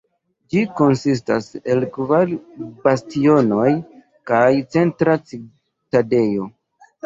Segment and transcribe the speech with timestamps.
[0.53, 2.33] Ĝi konsistas el kvar
[2.87, 3.69] bastionoj
[4.35, 4.43] kaj
[4.75, 6.53] centra citadelo.